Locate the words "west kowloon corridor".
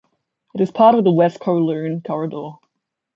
1.11-2.53